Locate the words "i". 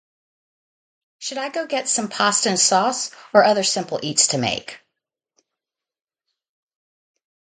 1.37-1.49